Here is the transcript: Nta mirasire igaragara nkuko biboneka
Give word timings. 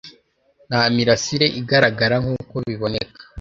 Nta 0.67 0.81
mirasire 0.95 1.45
igaragara 1.59 2.15
nkuko 2.23 2.55
biboneka 2.67 3.19